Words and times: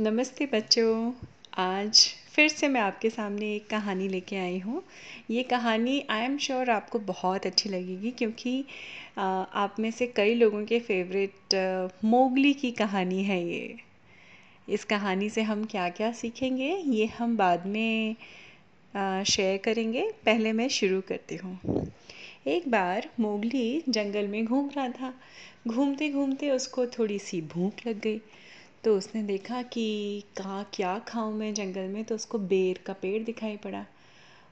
नमस्ते 0.00 0.46
बच्चों। 0.46 1.12
आज 1.58 2.00
फिर 2.32 2.48
से 2.48 2.68
मैं 2.68 2.80
आपके 2.80 3.08
सामने 3.10 3.46
एक 3.54 3.66
कहानी 3.70 4.06
लेके 4.08 4.36
आई 4.36 4.58
हूँ। 4.58 4.82
ये 5.30 5.42
कहानी 5.42 5.98
आई 6.10 6.24
एम 6.24 6.36
श्योर 6.38 6.70
आपको 6.70 6.98
बहुत 6.98 7.46
अच्छी 7.46 7.68
लगेगी 7.68 8.10
क्योंकि 8.10 8.64
आप 9.18 9.76
में 9.80 9.90
से 9.90 10.06
कई 10.06 10.34
लोगों 10.34 10.64
के 10.64 10.78
फेवरेट 10.80 11.54
मोगली 12.04 12.52
की 12.54 12.70
कहानी 12.72 13.24
है 13.24 13.42
ये। 13.44 13.76
इस 14.68 14.84
कहानी 14.84 15.30
से 15.30 15.42
हम 15.42 15.64
क्या 15.64 15.88
क्या 15.88 16.12
सीखेंगे, 16.12 16.70
ये 16.76 17.06
हम 17.08 17.36
बाद 17.36 17.66
में 17.66 18.16
शेयर 19.24 19.58
करेंगे। 19.58 20.10
पहले 20.26 20.52
मैं 20.52 20.68
शुरू 20.70 21.00
करती 21.08 21.36
हूँ। 21.36 21.86
एक 22.46 22.70
बार 22.70 23.10
मोगली 23.20 23.82
जंगल 23.88 24.28
में 24.28 24.44
घूम 24.44 24.70
रहा 24.76 24.88
था। 24.90 25.14
घूमते 25.66 26.10
घूमते 26.10 26.50
उसको 26.50 26.86
थोड़ी 26.88 27.18
सी 27.18 27.40
भूख 27.52 27.86
लग 27.86 28.00
गई। 28.00 28.20
तो 28.84 28.96
उसने 28.96 29.22
देखा 29.22 29.62
कि 29.62 30.22
कहाँ 30.36 30.70
क्या 30.74 30.98
खाऊं 30.98 31.32
मैं 31.32 31.54
जंगल 31.54 31.88
में 31.88 32.04
तो 32.04 32.14
उसको 32.14 32.38
बेर 32.38 32.78
का 32.86 32.92
पेड़ 32.92 33.22
दिखाई 33.22 33.56
पड़ा। 33.56 33.84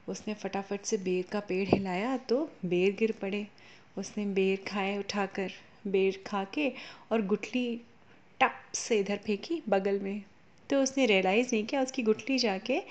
उसने 0.09 0.33
फटाफट 0.33 0.81
से 0.81 0.97
बेर 0.97 1.25
का 1.31 1.39
पेड़ 1.39 1.67
हिलाया 1.69 2.17
तो 2.17 2.49
बेर 2.65 2.95
गिर 2.99 3.11
पड़े। 3.11 3.47
उसने 3.97 4.25
बेर 4.25 4.63
खाए 4.67 4.97
उठाकर, 4.97 5.51
बेर 5.87 6.23
खा 6.27 6.43
के 6.43 6.71
और 7.11 7.21
गुठली 7.21 7.81
टप 8.39 8.61
से 8.73 8.99
इधर 8.99 9.17
फेंकी 9.17 9.61
बगल 9.69 9.99
में। 9.99 10.23
तो 10.69 10.81
उसने 10.83 11.05
रियलाइज़ 11.05 11.49
नहीं 11.53 11.65
किया, 11.65 11.81
उसकी 11.81 12.03
गुठली 12.03 12.37
जाके 12.37 12.81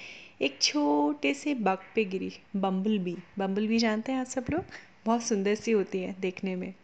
एक 0.43 0.59
छोटे 0.63 1.35
से 1.35 1.55
बग 1.55 1.79
पे 1.95 2.05
गिरी 2.05 2.33
बम्बल 2.57 2.99
बी 2.99 3.17
बम्बल 3.39 3.67
बी 3.69 3.79
जानते 3.79 4.13
हैं 4.13 4.21
आप 4.21 4.27
सब 4.27 4.45
लोग? 4.51 4.65
बहुत 5.07 5.23
सुंदर 5.23 5.55
सी 5.55 5.73
होती 5.73 5.99
है 5.99 6.15
देखने 6.21 6.57
में। 6.57 6.75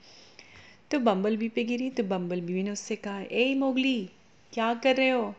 तो 0.90 0.98
बम्बल 0.98 1.36
बी 1.36 1.48
पे 1.48 1.64
गिरी 1.64 1.90
तो 1.90 2.04
बम्बल 2.04 2.40
बी 2.40 2.62
ने 2.62 2.70
उससे 2.70 2.96
कहा, 2.96 3.20
ए, 3.20 3.54
मोगली 3.54 4.10
क्या 4.52 4.72
कर 4.74 4.96
रहे 4.96 5.08
हो? 5.08 5.34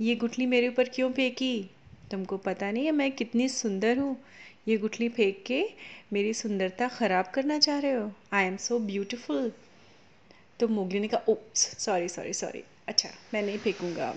ये 0.00 0.14
गुठली 0.16 0.46
मेरे 0.46 0.68
ऊपर 0.68 0.88
क्यों 0.88 1.10
फेंकी? 1.12 1.70
तुमको 2.10 2.36
पता 2.36 2.70
नहीं 2.70 2.84
है 2.86 2.92
मैं 2.92 3.10
कितनी 3.12 3.48
सुंदर 3.48 3.98
हूँ। 3.98 4.16
ये 4.68 4.76
गुठली 4.78 5.08
फेंक 5.08 5.42
के 5.46 5.62
मेरी 6.12 6.32
सुंदरता 6.34 6.88
ख़राब 6.88 7.30
करना 7.34 7.58
चाह 7.58 7.78
रहे 7.78 7.92
हो? 7.92 8.10
आई 8.32 8.44
एम 8.44 8.56
सो 8.56 8.78
ब्यूटिफुल 8.78 9.52
तो 10.60 10.68
मोगली 10.68 11.00
ने 11.00 11.08
कहा 11.08 11.24
ओप्स 11.28 11.66
सॉरी 11.78 12.08
सॉरी 12.08 12.32
सॉरी 12.32 12.62
अच्छा 12.88 13.08
मैं 13.34 13.42
नहीं 13.42 13.58
फेंकूँगा 13.58 14.14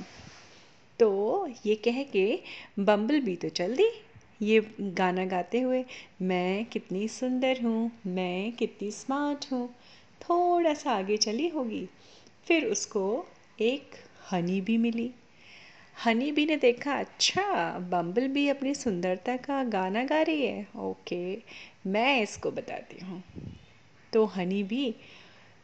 तो 0.99 1.09
ये 1.65 1.75
कह 1.75 2.01
के 2.03 2.25
बम्बल 2.79 3.19
भी 3.19 3.35
तो 3.35 3.49
चल 3.49 3.75
दी। 3.75 3.89
ये 4.41 4.61
गाना 4.79 5.25
गाते 5.25 5.59
हुए, 5.61 5.83
मैं 6.21 6.65
कितनी 6.65 7.07
सुंदर 7.07 7.61
हूँ, 7.63 7.91
मैं 8.07 8.51
कितनी 8.51 8.91
स्मार्ट 8.91 9.45
हूँ। 9.51 9.67
थोड़ा 10.21 10.73
सा 10.73 10.91
आगे 10.91 11.17
चली 11.17 11.47
होगी। 11.47 11.87
फिर 12.47 12.65
उसको 12.65 13.03
एक 13.61 13.95
हनी 14.31 14.59
भी 14.61 14.77
मिली। 14.77 15.09
हनी 15.97 16.31
बी 16.31 16.45
ने 16.45 16.55
देखा 16.57 16.93
अच्छा 16.93 17.43
बम्बल 17.91 18.27
बी 18.27 18.47
अपनी 18.49 18.73
सुंदरता 18.75 19.35
का 19.37 19.63
गाना 19.63 20.03
गा 20.03 20.21
रही 20.21 20.45
है। 20.45 20.67
ओके, 20.77 21.37
मैं 21.87 22.21
इसको 22.21 22.51
बताती 22.51 23.05
हूँ। 23.05 23.23
तो 24.13 24.25
हनी 24.25 24.63
बी 24.63 24.95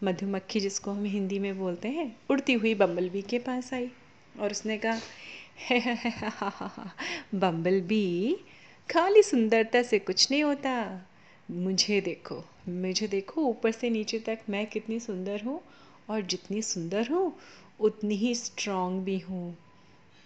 मधुमक्खी 0.03 0.59
जिसको 0.59 0.91
हम 0.91 1.03
हिंदी 1.05 1.39
में 1.39 1.57
बोलते 1.59 1.87
हैं, 1.87 2.15
उड़ती 2.29 2.53
हुई 2.53 2.73
बम्बल 2.75 3.09
बी 3.09 3.21
के 3.21 3.39
पास 3.39 3.73
आई 3.73 3.89
और 4.39 4.51
उसने 4.51 4.77
कहा 4.77 4.99
बम्बल 7.35 7.81
बी 7.81 8.35
खाली 8.89 9.23
सुंदरता 9.23 9.81
से 9.83 9.99
कुछ 9.99 10.29
नहीं 10.31 10.43
होता। 10.43 10.73
मुझे 11.51 11.99
देखो 12.01 12.43
मुझे 12.69 13.07
देखो, 13.07 13.41
ऊपर 13.41 13.71
से 13.71 13.89
नीचे 13.89 14.19
तक 14.19 14.39
मैं 14.49 14.65
कितनी 14.67 14.99
सुंदर 14.99 15.41
हूँ 15.45 15.59
और 16.09 16.21
जितनी 16.21 16.61
सुंदर 16.61 17.07
हूँ 17.11 17.33
उतनी 17.83 18.15
ही 18.15 18.35
स्ट्रांग 18.35 18.99
भी 19.01 19.17
हूँ। 19.19 19.57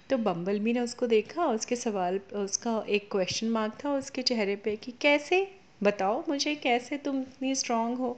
तो 0.09 0.17
बम्बल 0.17 0.59
बी 0.59 0.73
ने 0.73 0.79
उसको 0.79 1.07
देखा 1.07 1.45
उसके 1.45 1.75
सवाल, 1.75 2.17
उसका 2.17 2.83
एक 2.89 3.11
क्वेश्चन 3.11 3.49
मार्क 3.49 3.77
था 3.85 3.93
उसके 3.93 4.21
चेहरे 4.21 4.55
पे 4.55 4.75
कि 4.75 4.91
कैसे? 4.91 5.47
बताओ 5.83 6.23
मुझे 6.29 6.55
कैसे 6.55 6.97
तुम 6.97 7.21
इतनी 7.21 7.55
स्ट्रांग 7.55 7.97
हो? 7.97 8.17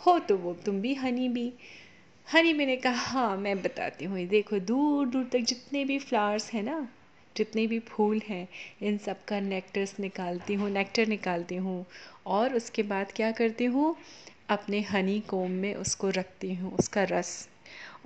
हो 0.00 0.18
तो 0.18 0.36
वो 0.36 0.52
तुम 0.54 0.80
भी 0.80 0.94
हनी 0.94 1.28
बी 1.28 1.52
हनी 2.28 2.52
बी 2.54 2.66
ने 2.66 2.76
कहा 2.76 3.10
हाँ 3.10 3.36
मैं 3.36 3.62
बताती 3.62 4.04
हूँ। 4.04 4.26
देखो 4.26 4.58
दूर 4.58 5.06
दूर 5.06 5.24
तक 5.24 5.38
जितने 5.38 5.84
भी 5.84 5.98
फ्लावर्स 5.98 6.52
हैं 6.52 6.62
ना, 6.62 6.88
जितने 7.36 7.66
भी 7.66 7.78
फूल 7.78 8.20
हैं, 8.28 8.48
इन 8.82 8.98
सब 8.98 9.24
का 9.24 9.40
नेक्टर्स 9.40 9.94
निकालती 10.00 10.54
हूँ 10.54 10.70
नेक्टर 10.70 11.06
निकालती 11.06 11.56
हूँ। 11.56 11.84
और 12.26 12.54
उसके 12.54 12.82
बाद 12.82 13.12
क्या 13.12 13.30
करती 13.32 13.64
हूँ? 13.64 13.96
अपने 14.48 14.80
हनी 14.80 15.20
कोम 15.20 15.50
में 15.50 15.74
उसको 15.74 16.10
रखती 16.10 16.54
हूँ, 16.54 16.76
उसका 16.78 17.02
रस। 17.02 17.48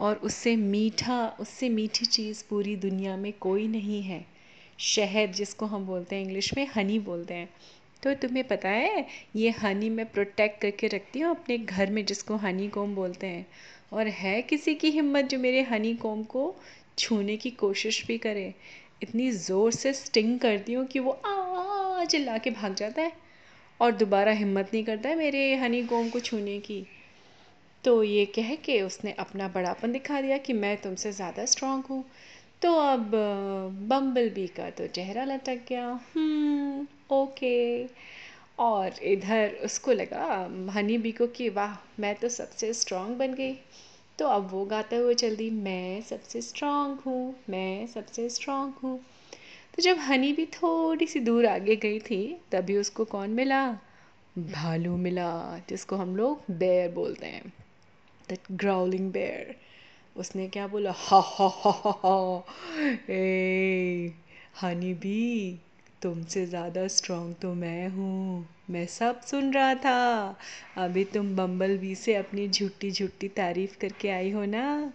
और 0.01 0.17
उससे 0.17 0.57
मीठा, 0.57 1.37
उससे 1.41 1.69
मीठी 1.69 2.05
चीज़ 2.07 2.43
पूरी 2.51 2.77
दुनिया 2.77 3.17
में 3.17 3.33
कोई 3.33 3.69
नहीं 3.69 4.03
है। 4.03 4.25
शहद 4.79 5.33
जिसको 5.33 5.67
हम 5.67 5.87
बोलते 5.87 6.17
हैं 6.17 6.23
इंग्लिश 6.23 6.55
में 6.57 6.67
हनी 6.77 6.99
बोलते 6.99 7.35
हैं। 7.35 7.49
तो 8.03 8.15
तुम्हें 8.15 8.49
पता 8.49 8.69
है, 8.69 9.07
ये 9.37 9.51
हनी 9.51 9.91
मैं 9.91 10.07
प्रोटेक्ट 10.07 10.61
करके 10.63 10.87
रखती 10.87 11.21
हूँ 11.21 11.31
अपने 11.31 11.59
घर 11.59 11.91
में 11.91 12.05
जिसको 12.05 12.37
हनी 12.37 12.69
कोम 12.69 12.95
बोलते 12.95 13.27
हैं। 13.27 13.47
और 13.93 14.07
है 14.07 14.43
किसी 14.43 14.75
की 14.75 14.91
हिम्मत 14.91 15.25
जो 15.25 15.39
मेरे 15.39 15.63
हनी 15.63 15.95
कोम 15.95 16.23
को 16.23 16.55
छूने 16.99 17.37
की 17.37 17.51
कोशिश 17.51 18.07
भी 18.07 18.19
करे। 18.19 18.55
इतनी 19.03 19.31
ज़ोर 19.31 19.73
से 19.73 19.93
स्टिंग 19.93 20.39
करती 20.41 20.73
हूँ 20.73 20.87
कि 20.87 20.99
वो 20.99 21.11
आ 21.11 22.05
चिल्ला 22.05 22.39
के 22.39 22.51
भाग 22.51 22.75
जाता 22.75 23.03
है। 23.03 23.13
और 23.81 23.93
दोबारा 23.93 24.33
हिम्मत 24.33 24.71
नहीं 24.75 24.85
करता 24.85 25.09
है 25.09 25.17
मेरे 25.17 25.55
हनी 25.55 25.83
कोम 25.83 26.09
को 26.09 26.21
छूने 26.21 26.59
की। 26.59 26.87
तो 27.85 28.03
ये 28.03 28.25
कह 28.27 28.55
के 28.55 28.81
उसने 28.83 29.13
अपना 29.13 29.49
बड़ापन 29.49 29.93
दिखा 29.93 30.21
दिया 30.21 30.39
कि 30.39 30.53
मैं 30.53 30.77
तुमसे 30.77 31.13
ज़्यादा 31.13 31.45
स्ट्रांग 31.45 31.83
हूँ। 31.91 32.05
तो 32.63 32.73
अब 32.75 33.11
बम्बल 33.89 34.29
बी 34.31 34.47
का 34.47 34.69
तो 34.71 34.87
चेहरा 34.87 35.25
लटक 35.25 35.61
गया। 35.69 35.87
हम्म 36.17 36.87
ओके 37.13 37.87
और 38.59 38.99
इधर 39.03 39.55
उसको 39.65 39.93
लगा 39.93 40.27
हनी 40.73 40.99
बी 40.99 41.13
को 41.13 41.27
कि 41.27 41.49
वाह, 41.49 41.77
मैं 42.01 42.15
तो 42.15 42.29
सबसे 42.29 42.73
स्ट्रांग 42.73 43.17
बन 43.17 43.35
गई। 43.35 43.55
तो 44.19 44.27
अब 44.27 44.49
वो 44.51 44.65
गाते 44.65 44.97
हुए 44.97 45.15
चल 45.15 45.37
दी 45.37 45.51
मैं 45.51 46.01
सबसे 46.03 46.41
स्ट्रांग 46.41 46.99
हूँ, 46.99 47.35
मैं 47.51 47.87
सबसे 47.87 48.29
स्ट्रांग 48.29 48.73
हूँ। 48.83 48.99
तो 49.77 49.83
जब 49.83 49.99
हनी 49.99 50.33
भी 50.33 50.47
थोड़ी 50.47 51.07
सी 51.07 51.21
दूर 51.21 51.47
आगे 51.47 51.77
गई 51.77 51.99
थी, 52.01 52.41
तभी 52.53 52.77
उसको 52.77 53.05
कौन 53.05 53.31
मिला? 53.31 53.63
भालू 54.39 54.97
मिला, 54.97 55.59
जिसको 55.69 55.97
हम 55.97 56.17
लोग 56.17 56.45
बेर 56.51 56.91
बोलते 56.91 57.27
हैं। 57.27 57.53
दैट 58.31 58.53
ग्राउलिंग 58.53 59.13
बेयर 59.13 59.55
उसने 60.17 60.49
क्या 60.49 60.67
बोला? 60.67 60.93
हा 60.97 61.21
हा 61.21 62.45
हनी 64.63 64.93
बी 64.95 65.61
तुमसे 66.03 66.47
ज़्यादा 66.47 66.87
स्ट्रांग 66.89 67.35
तो 67.35 67.55
मैं 67.55 67.89
हूँ। 67.89 68.47
मैं 68.71 68.87
सब 68.87 69.21
सुन 69.21 69.53
रहा 69.53 69.75
था। 69.75 70.37
अभी 70.77 71.05
तुम 71.05 71.37
बम्बल 71.37 71.77
बी 71.79 71.95
से 71.95 72.15
अपनी 72.15 72.49
झूठी 72.49 72.91
झूठी 72.91 73.29
तारीफ़ 73.29 73.79
करके 73.79 74.09
आई 74.09 74.31
हो 74.31 74.45
ना? 74.45 74.93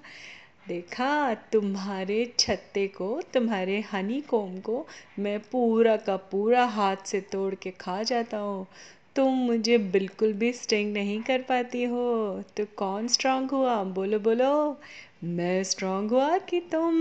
देखा, 0.67 1.33
तुम्हारे 1.33 2.33
छत्ते 2.39 2.87
को, 2.87 3.21
तुम्हारे 3.33 3.79
हनी 3.93 4.21
कोम 4.21 4.59
को 4.59 4.85
मैं 5.19 5.39
पूरा 5.39 5.95
का 5.97 6.15
पूरा 6.31 6.65
हाथ 6.65 7.05
से 7.05 7.21
तोड़ 7.21 7.55
के 7.55 7.71
खा 7.71 8.03
जाता 8.03 8.37
हूँ। 8.37 8.67
तुम 9.15 9.33
मुझे 9.33 9.77
बिल्कुल 9.77 10.33
भी 10.33 10.53
स्टिंग 10.53 10.93
नहीं 10.93 11.21
कर 11.23 11.41
पाती 11.41 11.83
हो। 11.83 12.41
तो 12.57 12.65
कौन 12.77 13.07
स्ट्रांग 13.07 13.49
हुआ? 13.49 13.83
बोलो 13.83 14.19
बोलो। 14.19 14.77
मैं 15.23 15.63
स्ट्रांग 15.63 16.09
हुआ 16.09 16.37
कि 16.37 16.59
तुम? 16.59 16.95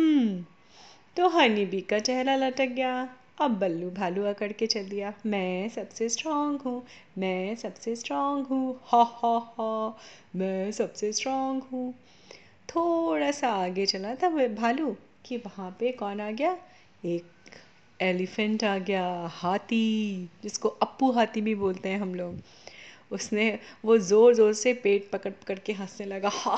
तो 1.16 1.28
हनी 1.28 1.66
बी 1.66 1.80
का 1.80 1.98
चेहरा 1.98 2.36
लटक 2.36 2.66
गया। 2.66 3.08
अब 3.40 3.58
बल्लू 3.58 3.90
भालू 3.90 4.22
अकड़ 4.22 4.52
के 4.52 4.66
चल 4.66 4.88
दिया। 4.88 5.12
मैं 5.26 5.68
सबसे 5.68 6.08
स्ट्रांग 6.08 6.58
हूँ। 6.60 6.86
मैं 7.18 7.56
सबसे 7.56 7.96
स्ट्रांग 7.96 8.46
हूँ। 8.46 8.80
हा 8.84 9.02
हा 9.02 9.54
हा। 9.58 9.98
मैं 10.36 10.72
सबसे 10.72 11.12
स्ट्रांग 11.12 11.62
हूँ। 11.62 11.94
थोड़ा 12.68 13.30
सा 13.30 13.48
आगे 13.48 13.86
चला 13.86 14.14
था 14.14 14.28
भालू 14.48 14.96
कि 15.24 15.36
वहाँ 15.36 15.76
पे 15.80 15.92
कौन 15.92 16.20
आ 16.20 16.30
गया? 16.30 16.56
एक 17.04 17.24
एलिफेंट 18.00 18.64
आ 18.64 18.76
गया, 18.78 19.06
हाथी, 19.32 20.30
जिसको 20.42 20.68
अप्पू 20.68 21.10
हाथी 21.12 21.40
भी 21.40 21.54
बोलते 21.54 21.88
हैं 21.88 22.00
हम 22.00 22.14
लोग। 22.14 22.40
उसने 23.12 23.58
वो 23.84 23.98
ज़ोर 23.98 24.34
ज़ोर 24.34 24.52
से 24.52 24.72
पेट 24.74 25.10
पकड़ 25.10 25.30
पकड़ 25.32 25.58
के 25.58 25.72
हंसने 25.72 26.06
लगा। 26.06 26.28
हा 26.34 26.56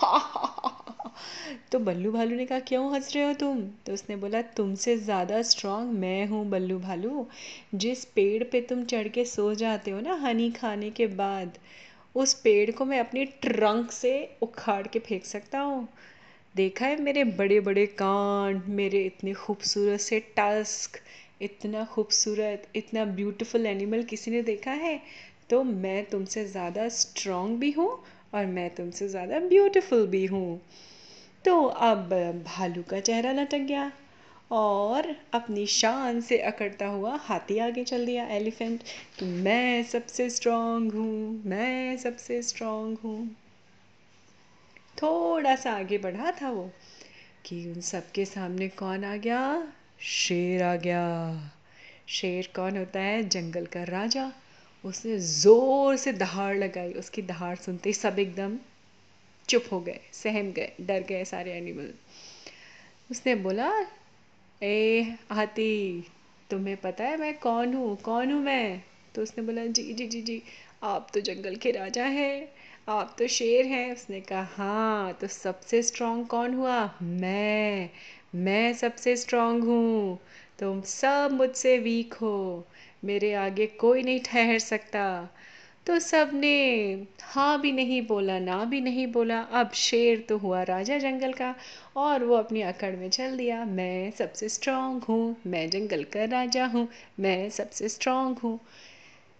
हा 0.00 0.18
हा 0.18 1.12
तो 1.72 1.78
बल्लू 1.78 2.10
भालू 2.12 2.36
ने 2.36 2.46
कहा, 2.46 2.58
क्यों 2.58 2.92
हंस 2.94 3.14
रहे 3.16 3.24
हो 3.24 3.32
तुम? 3.34 3.60
तो 3.86 3.92
उसने 3.92 4.16
बोला, 4.16 4.42
तुमसे 4.42 4.96
ज़्यादा 4.96 5.42
स्ट्रांग 5.42 5.90
मैं 5.92 6.26
हूँ 6.26 6.44
बल्लू 6.50 6.78
भालू। 6.78 7.26
जिस 7.74 8.04
पेड़ 8.04 8.44
पे 8.44 8.60
तुम 8.60 8.84
चढ़ 8.84 9.08
के 9.08 9.24
सो 9.24 9.54
जाते 9.54 9.90
हो 9.90 10.00
ना 10.00 10.14
हनी 10.14 10.50
खाने 10.50 10.90
के 10.90 11.06
बाद, 11.06 11.58
उस 12.14 12.34
पेड़ 12.34 12.70
को 12.70 12.84
मैं 12.84 13.00
अपनी 13.00 13.24
ट्रंक 13.24 13.90
से 13.92 14.12
उखाड़ 14.42 14.86
के 14.86 14.98
फेंक 14.98 15.24
सकता 15.24 15.60
हूँ। 15.60 15.88
देखा 16.58 16.86
है, 16.86 17.00
मेरे 17.02 17.24
बड़े 17.24 17.60
बड़े 17.60 17.86
कान 17.86 18.62
मेरे 18.68 19.04
इतने 19.04 19.32
खूबसूरत 19.34 20.00
से 20.00 20.20
टस्क, 20.36 20.98
इतना 21.42 21.84
खूबसूरत, 21.84 22.66
इतना 22.76 23.04
ब्यूटीफुल 23.04 23.66
एनिमल 23.66 24.02
किसी 24.02 24.30
ने 24.30 24.42
देखा 24.42 24.70
है? 24.80 25.00
तो 25.50 25.62
मैं 25.64 26.04
तुमसे 26.04 26.44
ज़्यादा 26.46 26.88
स्ट्रॉन्ग 26.88 27.58
भी 27.58 27.70
हूँ 27.70 27.90
और 28.34 28.46
मैं 28.46 28.68
तुमसे 28.74 29.08
ज़्यादा 29.08 29.38
ब्यूटीफुल 29.40 30.06
भी 30.06 30.24
हूँ। 30.26 30.60
तो 31.44 31.62
अब 31.64 32.08
भालू 32.46 32.82
का 32.82 33.00
चेहरा 33.00 33.32
लटक 33.32 33.66
गया 33.68 33.90
और 34.52 35.14
अपनी 35.34 35.66
शान 35.66 36.20
से 36.20 36.38
अकड़ता 36.42 36.86
हुआ 36.86 37.14
हाथी 37.22 37.58
आगे 37.58 37.84
चल 37.84 38.06
दिया 38.06 38.24
एलिफेंट 38.36 38.82
कि 39.18 39.26
मैं 39.26 39.82
सबसे 39.84 40.28
स्ट्रांग 40.30 40.92
हूँ, 40.92 41.42
मैं 41.46 41.96
सबसे 41.96 42.42
स्ट्रांग 42.42 42.96
हूँ। 43.04 43.18
थोड़ा 45.02 45.54
सा 45.56 45.72
आगे 45.72 45.98
बढ़ा 45.98 46.30
था 46.42 46.50
वो, 46.50 46.70
कि 47.46 47.68
उन 47.70 47.80
सबके 47.80 48.24
सामने 48.24 48.68
कौन 48.68 49.04
आ 49.04 49.16
गया? 49.16 49.72
शेर 50.00 50.62
आ 50.62 50.74
गया। 50.76 51.50
शेर 52.08 52.52
कौन 52.56 52.76
होता 52.76 53.00
है? 53.00 53.22
जंगल 53.28 53.66
का 53.66 53.82
राजा। 53.82 54.32
उसने 54.84 55.18
ज़ोर 55.18 55.96
से 55.96 56.12
दहाड़ 56.12 56.56
लगाई। 56.56 56.92
उसकी 56.92 57.22
दहाड़ 57.22 57.56
सुनते 57.56 57.88
ही 57.88 57.94
सब 57.94 58.18
एकदम 58.18 58.58
चुप 59.48 59.64
हो 59.72 59.80
गए, 59.80 60.00
सहम 60.12 60.52
गए, 60.52 60.72
डर 60.80 61.00
गए 61.00 61.24
सारे 61.24 61.52
एनिमल 61.52 61.92
उसने 63.10 63.34
बोला, 63.34 63.70
ए 64.62 65.16
हाथी, 65.32 66.04
तुम्हें 66.50 66.76
पता 66.76 67.04
है 67.04 67.16
मैं 67.16 67.38
कौन 67.38 67.74
हूँ? 67.74 67.96
कौन 67.96 68.32
हूँ 68.32 68.42
मैं? 68.42 68.82
तो 69.14 69.22
उसने 69.22 69.44
बोला, 69.44 69.66
जी 69.66 69.92
जी 69.92 70.06
जी 70.06 70.22
जी, 70.22 70.42
आप 70.82 71.08
तो 71.14 71.20
जंगल 71.20 71.56
के 71.56 71.70
राजा 71.70 72.04
हैं, 72.04 72.48
आप 72.88 73.16
तो 73.18 73.26
शेर 73.26 73.66
हैं। 73.66 73.92
उसने 73.92 74.20
कहा 74.20 74.42
हाँ 74.56 75.12
तो 75.20 75.26
सबसे 75.26 75.82
स्ट्रांग 75.82 76.26
कौन 76.26 76.54
हुआ? 76.54 76.94
मैं 77.02 77.90
मैं 78.34 78.72
सबसे 78.74 79.16
स्ट्रांग 79.16 79.62
हूँ। 79.62 80.18
तुम 80.58 80.80
सब 80.82 81.28
मुझसे 81.32 81.78
वीक 81.78 82.14
हो। 82.14 82.66
मेरे 83.04 83.32
आगे 83.34 83.66
कोई 83.66 84.02
नहीं 84.02 84.20
ठहर 84.20 84.58
सकता। 84.58 85.04
तो 85.86 85.98
सबने 85.98 86.52
हाँ 87.22 87.60
भी 87.60 87.72
नहीं 87.72 88.00
बोला, 88.06 88.38
ना 88.38 88.64
भी 88.64 88.80
नहीं 88.80 89.06
बोला। 89.06 89.40
अब 89.40 89.70
शेर 89.72 90.24
तो 90.28 90.38
हुआ 90.38 90.62
राजा 90.62 90.98
जंगल 90.98 91.32
का 91.32 91.54
और 91.96 92.24
वो 92.24 92.34
अपनी 92.34 92.62
अकड़ 92.62 92.94
में 92.96 93.08
चल 93.10 93.36
दिया। 93.36 93.64
मैं 93.64 94.10
सबसे 94.10 94.48
स्ट्रांग 94.48 95.02
हूँ। 95.02 95.36
मैं 95.46 95.68
जंगल 95.70 96.04
का 96.04 96.24
राजा 96.24 96.66
हूँ। 96.66 96.88
मैं 97.20 97.50
सबसे 97.50 97.88
स्ट्रांग 97.88 98.36
हूँ। 98.38 98.58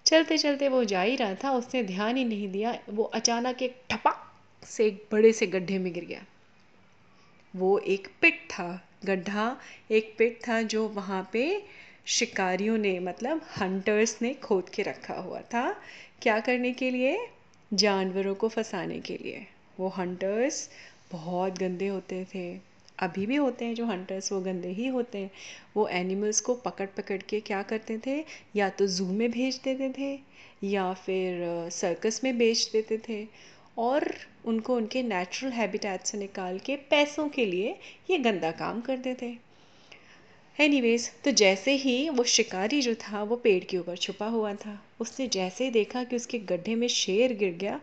चलते 0.08 0.38
चलते 0.38 0.68
वो 0.68 0.84
जा 0.84 1.02
ही 1.02 1.16
रहा 1.16 1.34
था, 1.34 1.52
उसने 1.52 1.82
ध्यान 1.82 2.16
ही 2.16 2.24
नहीं 2.24 2.52
दिया, 2.52 2.78
वो 2.90 3.02
अचानक 3.02 3.62
एक 3.62 3.82
ठपक 3.90 4.32
से 4.64 4.86
एक 4.86 5.08
बड़े 5.12 5.32
से 5.32 5.46
गड्ढे 5.46 5.78
में 5.78 5.92
गिर 5.92 6.04
गया। 6.04 6.24
वो 7.56 7.78
एक 7.78 8.08
पिट 8.20 8.40
था, 8.50 8.88
गड्ढा 9.04 9.60
एक 9.90 10.14
पिट 10.18 10.40
था 10.48 10.62
जो 10.62 10.88
वहाँ 10.88 11.30
पे 11.32 11.62
शिकारियों 12.06 12.78
ने 12.78 12.98
मतलब 12.98 13.40
हंटर्स 13.60 14.22
ने 14.22 14.34
खोद 14.34 14.68
के 14.68 14.82
रखा 14.82 15.14
हुआ 15.14 15.40
था, 15.40 15.82
क्या 16.22 16.40
करने 16.40 16.72
के 16.72 16.90
लिए? 16.90 17.28
जानवरों 17.74 18.34
को 18.34 18.48
फंसाने 18.48 19.00
के 19.00 19.16
लिए। 19.16 19.46
वो 19.80 19.88
हंटर्स 19.88 20.70
बहुत 21.12 21.58
गंदे 21.58 21.88
होते 21.88 22.26
थे। 22.34 22.67
अभी 22.98 23.26
भी 23.26 23.36
होते 23.36 23.64
हैं 23.64 23.74
जो 23.74 23.86
हंटर्स, 23.86 24.32
वो 24.32 24.40
गंदे 24.40 24.68
ही 24.68 24.86
होते 24.86 25.18
हैं। 25.18 25.30
वो 25.76 25.86
एनिमल्स 25.88 26.40
को 26.40 26.54
पकड़ 26.54 26.86
पकड़ 26.86 27.20
के 27.22 27.40
क्या 27.40 27.62
करते 27.62 27.98
थे? 28.06 28.24
या 28.56 28.68
तो 28.68 28.86
जू 28.86 29.06
में 29.06 29.30
भेज 29.30 29.60
देते 29.64 29.92
थे, 29.98 30.18
या 30.64 30.92
फिर 30.94 31.68
सर्कस 31.70 32.20
में 32.24 32.36
बेच 32.38 32.68
देते 32.72 32.98
थे। 33.08 33.26
और 33.78 34.14
उनको 34.44 34.76
उनके 34.76 35.02
नेचुरल 35.02 35.52
हैबिटेट 35.52 36.06
से 36.06 36.18
निकाल 36.18 36.58
के 36.58 36.76
पैसों 36.90 37.28
के 37.28 37.44
लिए 37.46 37.76
ये 38.10 38.18
गंदा 38.18 38.50
काम 38.50 38.80
करते 38.80 39.14
थे 39.22 39.36
एनीवेज 40.58 41.10
तो 41.24 41.30
जैसे 41.30 41.72
ही 41.72 42.08
वो 42.08 42.24
शिकारी 42.24 42.80
जो 42.82 42.94
था, 42.94 43.22
वो 43.22 43.36
पेड़ 43.36 43.64
के 43.64 43.78
ऊपर 43.78 43.96
छुपा 43.96 44.26
हुआ 44.26 44.54
था। 44.54 44.78
उसने 45.00 45.26
जैसे 45.28 45.64
ही 45.64 45.70
देखा 45.70 46.04
कि 46.04 46.16
उसके 46.16 46.38
गड्ढे 46.38 46.74
में 46.74 46.88
शेर 46.88 47.32
गिर 47.32 47.52
गया, 47.52 47.80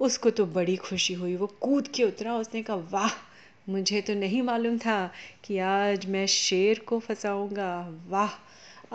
उसको 0.00 0.30
तो 0.30 0.46
बड़ी 0.46 0.76
खुशी 0.76 1.14
हुई। 1.14 1.36
वो 1.36 1.46
कूद 1.46 1.88
के 1.88 2.04
उतरा, 2.04 2.36
उसने 2.36 2.62
कहा, 2.62 2.76
वाह 2.76 3.10
मुझे 3.68 4.00
तो 4.00 4.14
नहीं 4.14 4.42
मालूम 4.42 4.78
था 4.78 5.10
कि 5.44 5.58
आज 5.58 6.06
मैं 6.06 6.26
शेर 6.26 6.78
को 6.78 6.98
फंसाऊँगा। 6.98 8.00
वाह, 8.08 8.30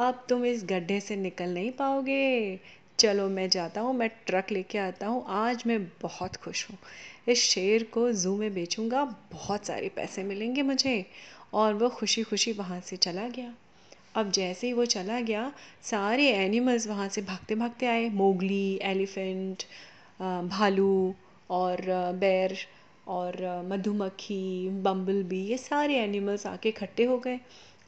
अब 0.08 0.26
तुम 0.30 0.46
इस 0.46 0.64
गड्ढे 0.64 1.00
से 1.00 1.16
निकल 1.16 1.50
नहीं 1.50 1.72
पाओगे। 1.72 2.60
चलो, 3.00 3.28
मैं 3.30 3.50
जाता 3.50 3.82
हूँ, 3.82 3.94
मैं 3.94 4.10
ट्रक 4.28 4.52
लेके 4.52 4.78
आता 4.78 5.08
हूँ। 5.08 5.26
आज 5.28 5.64
मैं 5.68 5.84
बहुत 6.02 6.36
खुश 6.36 6.70
हूँ। 6.70 6.78
इस 7.28 7.44
शेर 7.44 7.84
को 7.84 8.12
ज़ू 8.12 8.36
में 8.38 8.54
बेचूँगा, 8.54 9.04
बहुत 9.32 9.66
सारे 9.66 9.90
पैसे 9.90 10.24
मिलेंगे 10.24 10.62
मुझे। 10.62 11.06
और 11.54 11.74
वो 11.74 11.90
खुशी 11.90 12.24
खुशी 12.24 12.52
वहाँ 12.52 12.80
से 12.80 12.98
चला 12.98 13.28
गया। 13.28 13.54
अब 14.16 14.32
जैसे 14.32 14.68
ही 14.68 14.74
वो 14.74 14.86
चला 14.86 15.20
गया, 15.20 15.52
सारे 15.84 16.30
एनिमल्स 16.30 16.88
वहाँ 16.88 17.10
से 17.10 17.22
भागते 17.22 17.56
भागते 17.56 17.86
आए। 17.86 18.10
मोगली 18.10 18.80
एलिफेंट 18.82 19.64
भालू 20.50 21.16
और 21.50 21.82
बैर 22.16 22.58
और 23.08 23.62
मधुमक्खी 23.70 24.70
बम्बल 24.70 25.24
बी 25.24 25.46
ये 25.46 25.58
सारे 25.58 25.96
एनिमल्स 25.96 26.46
आके 26.48 26.70
इकट्ठे 26.70 27.04
हो 27.04 27.18
गए। 27.18 27.40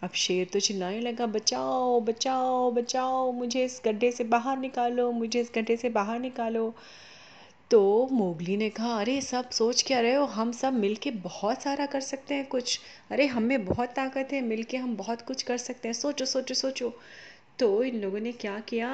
अब 0.04 0.10
शेर 0.14 0.48
तो 0.54 0.60
चिल्लाने 0.60 1.00
लगा, 1.00 1.26
बचाओ 1.26 2.00
बचाओ 2.00 2.72
बचाओ, 2.72 3.32
मुझे 3.32 3.66
इस 3.66 3.82
गड्ढे 3.86 4.12
से 4.12 4.24
बाहर 4.24 4.58
निकालो, 4.58 5.12
मुझे 5.12 5.42
इस 5.42 5.52
गड्ढे 5.56 5.78
से 5.78 5.90
बाहर 5.90 6.20
निकालो। 6.20 6.74
तो 7.72 8.10
मोगली 8.12 8.58
ने 8.58 8.70
कहा, 8.70 9.00
अरे, 9.00 9.22
सब 9.22 9.50
सोच 9.50 9.84
क्या 9.84 10.00
रहे 10.00 10.14
हो? 10.14 10.26
हम 10.26 10.52
सब 10.52 10.74
मिल 10.74 10.96
के 10.96 11.12
बहुत 11.12 11.62
सारा 11.62 11.86
कर 11.86 12.02
सकते 12.02 12.36
हैं 12.36 12.46
कुछ। 12.46 12.80
अरे, 13.12 13.26
हम 13.26 13.44
में 13.44 13.66
बहुत 13.66 13.90
ताकत 13.90 14.30
है 14.34 14.42
मिल 14.42 14.64
के 14.64 14.78
हम 14.78 14.96
बहुत 14.96 15.22
कुछ 15.22 15.44
कर 15.44 15.58
सकते 15.58 15.88
हैं। 15.88 15.94
सोचो 15.94 16.26
सोचो 16.26 16.54
सोचो। 16.54 16.94
तो 17.60 17.84
इन 17.84 18.00
लोगों 18.02 18.20
ने 18.20 18.32
क्या 18.34 18.60
किया? 18.60 18.90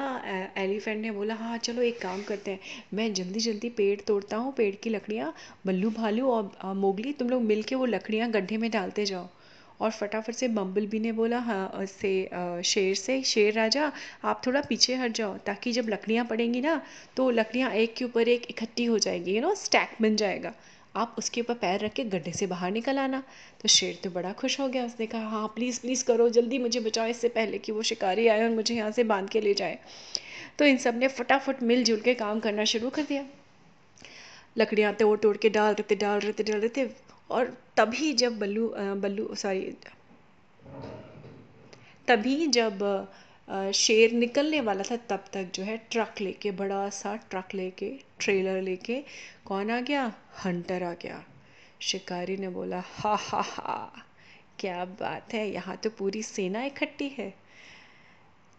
एलिफेंट 0.58 1.00
ने 1.02 1.10
बोला 1.10 1.34
हाँ 1.34 1.58
चलो 1.58 1.82
एक 1.82 2.00
काम 2.02 2.22
करते 2.22 2.50
हैं। 2.50 2.60
मैं 2.94 3.12
जल्दी 3.14 3.40
जल्दी 3.40 3.68
पेड़ 3.70 4.00
तोड़ता 4.00 4.36
हूँ, 4.36 4.52
पेड़ 4.52 4.74
की 4.74 4.90
लकड़ियाँ 4.90 5.32
बल्लू 5.66 5.90
भालू 5.90 6.30
और 6.30 6.74
मोगली, 6.76 7.12
तुम 7.12 7.30
लोग 7.30 7.42
मिल 7.42 7.62
के 7.62 7.74
वो 7.74 7.86
लकड़ियाँ 7.86 8.30
गड्ढे 8.30 8.56
में 8.56 8.70
डालते 8.70 9.04
जाओ। 9.04 9.28
और 9.80 9.90
फटाफट 9.90 10.34
से 10.34 10.48
बम्बल 10.48 10.86
बी 10.86 10.98
ने 11.00 11.12
बोला 11.12 11.38
हाँ 11.38 11.84
से 11.86 12.62
शेर 12.64 12.94
से, 12.94 13.22
शेर 13.22 13.54
राजा, 13.54 13.92
आप 14.24 14.42
थोड़ा 14.46 14.60
पीछे 14.60 14.94
हट 14.94 15.12
जाओ, 15.12 15.36
ताकि 15.46 15.72
जब 15.72 15.88
लकड़ियाँ 15.88 16.24
पड़ेंगी 16.24 16.60
ना 16.60 16.80
तो 17.16 17.30
लकड़ियाँ 17.30 17.70
एक 17.72 17.94
के 17.96 18.04
ऊपर 18.04 18.28
एक 18.28 18.46
इकट्ठी 18.50 18.84
हो 18.84 18.98
जाएगी 18.98 19.36
यू 19.36 19.42
नो 19.42 19.54
स्टैक 19.56 19.96
बन 20.02 20.16
जाएगा। 20.16 20.52
आप 20.96 21.14
उसके 21.18 21.40
ऊपर 21.40 21.54
पैर 21.54 21.80
रख 21.80 21.92
के 21.92 22.04
गड्ढे 22.04 22.32
से 22.32 22.46
बाहर 22.46 22.70
निकल 22.72 22.98
आना। 22.98 23.22
तो 23.62 23.68
शेर 23.68 23.98
तो 24.04 24.10
बड़ा 24.10 24.32
खुश 24.32 24.58
हो 24.60 24.68
गया। 24.68 24.84
उसने 24.84 25.06
कहा 25.06 25.28
हाँ 25.28 25.46
प्लीज़ 25.54 25.80
प्लीज़ 25.80 26.04
करो, 26.04 26.28
जल्दी 26.28 26.58
मुझे 26.58 26.80
बचाओ 26.80 27.06
इससे 27.06 27.28
पहले 27.28 27.58
कि 27.58 27.72
वो 27.72 27.82
शिकारी 27.82 28.26
आए 28.28 28.42
और 28.44 28.50
मुझे 28.50 28.74
यहाँ 28.74 28.90
से 28.90 29.04
बाँध 29.04 29.28
के 29.30 29.40
ले 29.40 29.54
जाए। 29.54 29.78
तो 30.58 30.64
इन 30.64 30.76
सबने 30.78 31.08
फटाफट 31.08 31.62
मिलजुल 31.62 32.00
के 32.00 32.14
काम 32.14 32.40
करना 32.40 32.64
शुरू 32.64 32.90
कर 32.90 33.02
दिया। 33.02 33.24
लकड़ियाँ 34.58 34.92
तोड़ 34.94 35.18
तोड़ 35.18 35.36
के 35.36 35.48
डाल 35.50 35.74
रहे 35.74 35.82
थे 35.90 35.96
डाल 35.96 36.20
रहे 36.20 36.32
थे 36.32 36.42
डाल 36.42 36.60
रहे 36.60 36.68
थे 36.76 36.88
और 37.30 37.56
तभी 37.76 38.12
जब 38.12 38.38
बल्लू 38.38 38.68
बल्लू 39.02 39.34
सॉरी 39.34 39.72
तभी 42.08 42.46
जब 42.48 42.78
शेर 43.74 44.12
निकलने 44.12 44.60
वाला 44.60 44.82
था 44.90 44.96
तब 45.08 45.24
तक 45.32 45.50
जो 45.54 45.62
है 45.62 45.76
ट्रक 45.90 46.20
लेके, 46.20 46.50
बड़ा 46.50 46.88
सा 46.90 47.14
ट्रक 47.30 47.54
लेके, 47.54 47.90
ट्रेलर 48.20 48.60
लेके, 48.62 49.02
कौन 49.46 49.70
आ 49.70 49.80
गया? 49.80 50.04
हंटर 50.44 50.82
आ 50.82 50.92
गया। 50.92 51.22
शिकारी 51.80 52.36
ने 52.36 52.48
बोला, 52.48 52.82
हा 52.88 53.14
हा 53.14 53.40
हा, 53.42 54.04
क्या 54.58 54.84
बात 55.00 55.34
है, 55.34 55.48
यहाँ 55.50 55.76
तो 55.76 55.90
पूरी 55.90 56.22
सेना 56.22 56.64
इकट्ठी 56.64 57.08
है। 57.08 57.32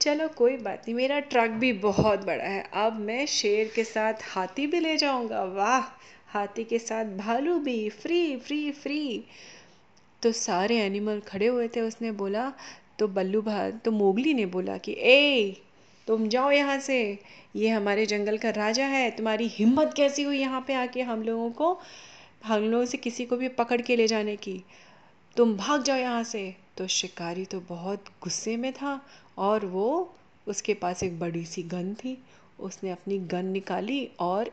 चलो, 0.01 0.27
कोई 0.27 0.57
बात 0.57 0.81
नहीं, 0.81 0.95
मेरा 0.95 1.19
ट्रक 1.21 1.50
भी 1.51 1.71
बहुत 1.79 2.25
बड़ा 2.25 2.43
है, 2.43 2.63
अब 2.75 3.00
मैं 3.00 3.25
शेर 3.27 3.71
के 3.75 3.83
साथ 3.83 4.24
हाथी 4.25 4.67
भी 4.67 4.79
ले 4.79 4.95
जाऊँगा। 4.98 5.43
वाह, 5.45 5.81
हाथी 6.27 6.63
के 6.63 6.79
साथ 6.79 7.05
भालू 7.17 7.57
भी 7.60 7.89
फ्री 7.91 8.36
फ्री 8.38 8.71
फ्री 8.74 9.24
तो 10.21 10.31
सारे 10.31 10.77
एनिमल 10.77 11.19
खड़े 11.19 11.48
हुए 11.48 11.67
थे, 11.67 11.81
उसने 11.81 12.12
बोला 12.13 12.51
तो 13.01 13.08
बल्लू 13.08 13.41
भा 13.41 13.70
तो 13.70 13.91
मोगली 13.91 14.34
ने 14.34 14.46
बोला 14.46 14.77
कि, 14.77 14.91
ए, 14.91 15.62
तुम 16.08 16.27
जाओ 16.27 16.51
यहाँ 16.51 16.79
से। 16.79 17.20
ये 17.55 17.70
हमारे 17.70 18.05
जंगल 18.05 18.38
का 18.38 18.50
राजा 18.50 18.86
है। 18.86 19.12
तुम्हारी 19.12 19.48
हिम्मत 19.48 19.93
कैसी 19.98 20.24
हुई 20.24 20.39
यहाँ 20.39 20.65
पे 20.67 20.74
आके 20.74 21.01
हम 21.01 21.24
लोगों 21.24 21.50
को, 21.51 21.79
हम 22.43 22.62
लोगों 22.62 22.86
से 22.86 22.98
किसी 22.98 23.25
को 23.25 23.38
भी 23.38 23.48
पकड़ 23.48 23.81
के 23.81 23.96
ले 23.96 24.08
जाने 24.08 24.36
की? 24.36 24.63
तुम 25.38 25.58
भाग 25.58 25.84
जाओ 25.84 25.98
यहाँ 25.98 26.24
से। 26.24 26.55
तो 26.77 26.88
शिकारी 26.88 27.46
तो 27.46 27.60
बहुत 27.60 28.05
गुस्से 28.24 28.58
में 28.58 28.74
था 28.74 29.05
और 29.38 29.65
वो 29.65 30.15
उसके 30.48 30.74
पास 30.74 31.03
एक 31.03 31.20
बड़ी 31.20 31.46
सी 31.46 31.63
गन 31.63 31.93
थी। 31.93 32.17
उसने 32.60 32.91
अपनी 32.91 33.17
गन 33.17 33.46
निकाली 33.46 34.10
और 34.20 34.51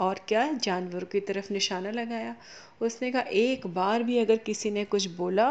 और 0.00 0.20
क्या 0.28 0.46
जानवर 0.54 1.04
की 1.04 1.20
तरफ़ 1.20 1.52
निशाना 1.52 1.90
लगाया? 1.90 2.34
उसने 2.80 3.10
कहा, 3.12 3.22
एक 3.22 3.66
बार 3.66 4.02
भी 4.02 4.18
अगर 4.18 4.36
किसी 4.36 4.70
ने 4.70 4.84
कुछ 4.84 5.06
बोला 5.10 5.48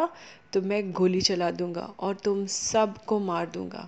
तो 0.53 0.61
मैं 0.61 0.91
गोली 0.91 1.21
चला 1.21 1.51
दूँगा 1.51 1.81
और 1.99 2.15
तुम 2.15 2.45
सबको 2.45 3.19
मार 3.19 3.45
दूँगा। 3.45 3.87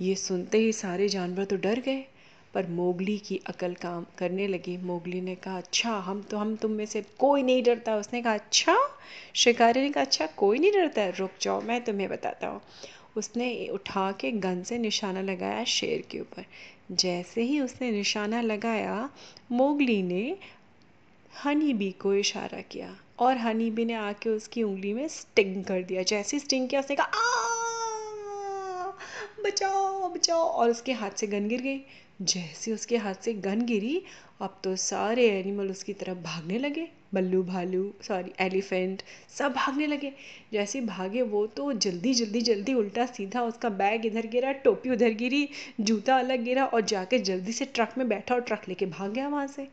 ये 0.00 0.14
सुनते 0.14 0.58
ही 0.58 0.72
सारे 0.72 1.08
जानवर 1.08 1.44
तो 1.44 1.56
डर 1.56 1.80
गए, 1.80 2.04
पर 2.54 2.66
मोगली 2.66 3.18
की 3.18 3.40
अकल 3.46 3.74
काम 3.74 4.06
करने 4.18 4.46
लगी। 4.46 4.76
मोगली 4.76 5.20
ने 5.20 5.34
कहा 5.34 5.56
अच्छा 5.56 5.90
हम 5.98 6.22
तो 6.22 6.38
हम 6.38 6.54
तुम 6.56 6.70
में 6.70 6.86
से 6.86 7.02
कोई 7.18 7.42
नहीं 7.42 7.62
डरता। 7.62 7.96
उसने 7.96 8.22
कहा 8.22 8.34
अच्छा? 8.34 8.76
शिकारी 9.34 9.80
ने 9.80 9.90
कहा 9.90 10.04
अच्छा 10.04 10.26
कोई 10.36 10.58
नहीं 10.58 10.72
डरता। 10.72 11.08
रुक 11.18 11.30
जाओ, 11.42 11.60
मैं 11.60 11.84
तुम्हें 11.84 12.08
बताता 12.08 12.48
हूँ। 12.48 12.60
उसने 13.16 13.68
उठा 13.68 14.12
के 14.12 14.30
गन 14.32 14.62
से 14.62 14.78
निशाना 14.78 15.22
लगाया 15.22 15.64
शेर 15.64 16.02
के 16.10 16.20
ऊपर। 16.20 16.44
जैसे 16.92 17.42
ही 17.42 17.60
उसने 17.60 17.90
निशाना 17.90 18.40
लगाया, 18.40 19.10
मोगली 19.52 20.02
ने 20.02 20.38
हनी 21.44 21.74
बी 21.74 21.90
को 21.92 22.14
इशारा 22.14 22.60
किया 22.60 22.96
और 23.18 23.36
हनी 23.36 23.70
बी 23.70 23.84
ने 23.84 23.94
आके 23.94 24.30
उसकी 24.30 24.62
उंगली 24.62 24.92
में 24.92 25.08
स्टिंग 25.08 25.64
कर 25.64 25.82
दिया। 25.82 26.02
जैसे 26.02 26.38
स्टिंग 26.38 26.68
किया, 26.68 26.80
उसने 26.80 26.96
कहा 26.96 27.10
बचाओ 29.44 30.08
बचाओ! 30.08 30.38
और 30.38 30.70
उसके 30.70 30.92
हाथ 30.92 31.10
से 31.10 31.26
गन 31.26 31.48
गिर 31.48 31.60
गई। 31.60 31.78
जैसे 32.20 32.72
उसके 32.72 32.96
हाथ 32.96 33.14
से 33.14 33.32
गन 33.34 33.60
गिरी, 33.60 34.02
अब 34.40 34.58
तो 34.64 34.74
सारे 34.76 35.26
एनिमल 35.30 35.70
उसकी 35.70 35.92
तरफ़ 35.92 36.18
भागने 36.18 36.58
लगे। 36.58 36.88
बल्लू 37.14 37.42
भालू 37.42 37.92
सॉरी 38.02 38.32
एलिफेंट 38.40 39.02
सब 39.28 39.52
भागने 39.52 39.86
लगे। 39.86 40.12
जैसे 40.52 40.80
भागे, 40.80 41.22
वो 41.22 41.46
तो 41.46 41.72
जल्दी 41.72 42.14
जल्दी 42.14 42.40
जल्दी 42.40 42.74
उल्टा 42.74 43.06
सीधा 43.06 43.42
उसका 43.42 43.68
बैग 43.68 44.06
इधर 44.06 44.26
गिरा, 44.26 44.52
टोपी 44.52 44.90
उधर 44.90 45.12
गिरी, 45.14 45.48
जूता 45.80 46.18
अलग 46.18 46.42
गिरा 46.44 46.64
और 46.64 46.80
जाके 46.80 47.18
जल्दी 47.18 47.52
से 47.52 47.64
ट्रक 47.64 47.94
में 47.98 48.08
बैठा 48.08 48.34
और 48.34 48.40
ट्रक 48.40 48.68
लेके 48.68 48.86
भाग 48.86 49.12
गया 49.12 49.28
वहाँ 49.28 49.46
से। 49.46 49.68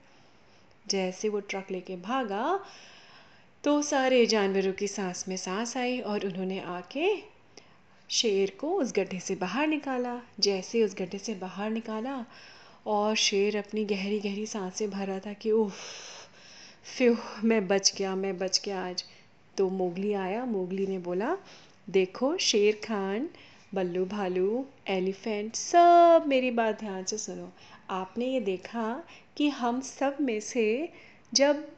जैसे 0.88 1.30
वो 1.30 1.40
ट्रक 1.40 1.72
लेके 1.72 1.96
भागा 1.96 2.60
तो 3.64 3.82
सारे 3.82 4.26
जानवरों 4.26 4.74
की 4.74 4.88
सांस 4.88 5.26
में 5.28 5.36
सांस 5.38 5.76
आई 5.78 6.00
और 6.00 6.26
उन्होंने 6.26 6.60
आके 6.60 7.39
शेर 8.10 8.58
को 8.60 8.74
उस 8.74 8.94
गड्ढे 8.96 9.20
से 9.20 9.36
बाहर 9.36 9.68
निकाला, 9.68 10.22
जैसे 10.40 10.84
उस 10.84 10.96
गड्ढे 10.96 11.18
से 11.18 11.34
बाहर 11.34 11.70
निकाला, 11.70 12.26
और 12.86 13.16
शेर 13.16 13.58
अपनी 13.58 13.86
गहरी 13.86 14.20
गहरी 14.20 14.46
साँसें 14.46 14.90
भर 14.90 15.08
रहा 15.08 15.20
था 15.20 15.34
कि, 15.34 15.52
उफ, 15.52 15.74
फ्यू, 16.98 17.18
मैं 17.44 17.68
बच 17.68 17.94
गया, 17.98 18.16
मैं 18.16 18.38
बच 18.38 18.62
गया 18.66 18.86
आज। 18.86 19.06
तो 19.58 19.70
मोगली 19.70 20.14
आया, 20.14 20.46
मोगली 20.46 20.88
ने 20.88 21.00
बोला, 21.00 21.38
देखो, 21.90 22.38
शेर 22.38 22.82
खान, 22.88 23.30
बल्लू 23.74 24.06
भालू, 24.06 24.66
एलिफेंट, 24.88 25.56
सब 25.56 26.24
मेरी 26.28 26.52
बात 26.52 26.80
ध्यान 26.80 27.04
से 27.04 27.18
सुनो। 27.18 27.54
आपने 27.90 28.26
ये 28.26 28.40
देखा 28.40 29.04
कि 29.38 29.50
हम 29.50 29.82
सब 29.82 30.18
में 30.22 30.40
से 30.40 30.90
जब 31.34 31.70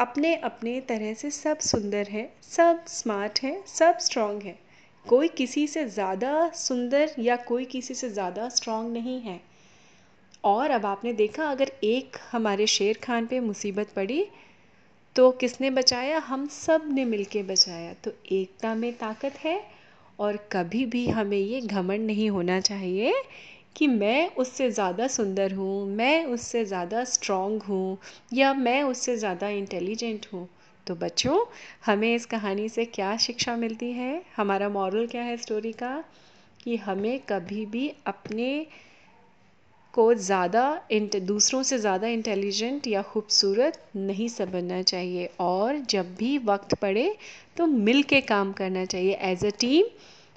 अपने 0.00 0.36
अपने 0.36 0.80
तरह 0.80 1.14
से 1.14 1.30
सब 1.30 1.58
सुंदर 1.58 2.06
है, 2.06 2.34
सब 2.42 2.84
स्मार्ट 2.86 3.40
है, 3.42 3.64
सब 3.66 3.98
स्ट्रांग 3.98 4.42
है 4.42 4.67
कोई 5.08 5.28
किसी 5.28 5.66
से 5.66 5.84
ज़्यादा 5.86 6.48
सुंदर 6.56 7.10
या 7.18 7.36
कोई 7.44 7.64
किसी 7.66 7.94
से 7.94 8.08
ज़्यादा 8.10 8.48
स्ट्रांग 8.48 8.92
नहीं 8.92 9.20
है। 9.20 9.40
और 10.44 10.70
अब 10.70 10.86
आपने 10.86 11.12
देखा, 11.12 11.44
अगर 11.44 11.70
एक 11.84 12.16
हमारे 12.32 12.66
शेर 12.66 12.98
खान 13.02 13.26
पे 13.26 13.40
मुसीबत 13.40 13.92
पड़ी 13.96 14.24
तो 15.16 15.30
किसने 15.32 15.70
बचाया? 15.70 16.18
हम 16.18 16.46
सबने 16.48 17.04
मिलके 17.04 17.42
बचाया। 17.42 17.92
तो 18.04 18.12
एकता 18.32 18.74
में 18.74 18.92
ताकत 18.92 19.38
है 19.44 19.60
और 20.18 20.36
कभी 20.52 20.84
भी 20.86 21.06
हमें 21.08 21.38
ये 21.38 21.60
घमंड 21.60 22.06
नहीं 22.06 22.28
होना 22.30 22.60
चाहिए 22.60 23.14
कि 23.76 23.86
मैं 23.86 24.28
उससे 24.36 24.70
ज़्यादा 24.70 25.06
सुंदर 25.08 25.52
हूँ, 25.52 25.86
मैं 25.86 26.24
उससे 26.26 26.64
ज़्यादा 26.64 27.04
स्ट्रॉन्ग 27.06 27.62
हूँ 27.62 27.98
या 28.32 28.52
मैं 28.56 28.82
उससे 28.84 29.16
ज़्यादा 29.16 29.48
इंटेलिजेंट 29.48 30.26
हूँ। 30.32 30.48
तो 30.88 30.94
बच्चों, 30.96 31.38
हमें 31.86 32.14
इस 32.14 32.26
कहानी 32.26 32.68
से 32.68 32.84
क्या 32.86 33.16
शिक्षा 33.18 33.56
मिलती 33.56 33.90
है? 33.92 34.22
हमारा 34.36 34.68
मॉरल 34.70 35.06
क्या 35.06 35.22
है 35.22 35.36
स्टोरी 35.36 35.72
का? 35.74 36.02
कि 36.60 36.76
हमें 36.78 37.18
कभी 37.28 37.64
भी 37.66 37.88
अपने 38.06 38.66
को 39.94 40.12
ज़्यादा 40.16 40.62
दूसरों 40.92 41.62
से 41.62 41.78
ज़्यादा 41.78 42.08
इंटेलिजेंट 42.08 42.86
या 42.86 43.02
खूबसूरत 43.04 43.80
नहीं 43.96 44.28
समझना 44.28 44.80
चाहिए। 44.82 45.28
और 45.40 45.78
जब 45.90 46.14
भी 46.16 46.36
वक्त 46.46 46.74
पड़े 46.74 47.14
तो 47.56 47.66
मिल 47.66 48.02
के 48.04 48.20
काम 48.22 48.52
करना 48.52 48.84
चाहिए। 48.84 49.14
As 49.22 49.44
a 49.44 49.50
team 49.60 49.84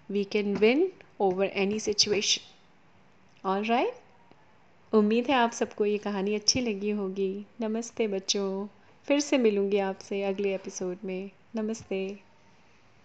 we 0.09 0.23
can 0.31 0.55
win 0.57 0.87
over 1.19 1.45
any 1.45 1.79
situation 1.79 3.49
all 3.49 3.63
right 3.65 4.93
उम्मीद 4.93 5.27
है 5.27 5.35
आप 5.35 5.51
सबको 5.53 5.85
ये 5.85 5.97
कहानी 5.99 6.35
अच्छी 6.35 6.61
लगी 6.61 6.89
होगी। 6.91 7.45
नमस्ते 7.61 8.07
बच्चों। 8.07 8.67
फिर 9.11 9.19
से 9.19 9.37
मिलूँगी 9.37 9.77
आपसे 9.77 10.23
अगले 10.23 10.55
एपिसोड 10.55 10.97
में। 11.03 11.31
नमस्ते। 11.55 12.30